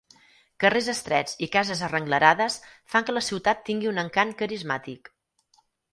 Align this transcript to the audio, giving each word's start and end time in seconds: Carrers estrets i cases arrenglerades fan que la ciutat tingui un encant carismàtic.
Carrers 0.63 0.87
estrets 0.93 1.35
i 1.47 1.49
cases 1.55 1.83
arrenglerades 1.87 2.57
fan 2.95 3.05
que 3.11 3.15
la 3.17 3.23
ciutat 3.29 3.61
tingui 3.69 3.91
un 3.95 4.03
encant 4.05 4.33
carismàtic. 4.41 5.13